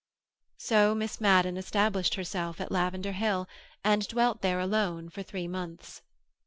[0.57, 3.47] So Miss Madden established herself at Lavender Hill,
[3.83, 6.01] and dwelt there alone for three months.